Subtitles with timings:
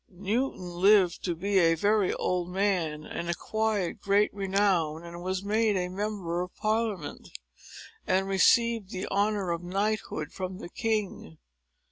[0.09, 5.77] Newton lived to be a very old man, and acquired great renown, and was made
[5.77, 7.29] a Member of Parliament,
[8.07, 11.37] and received the honor of knighthood from the king.